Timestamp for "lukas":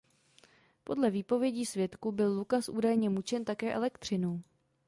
2.33-2.69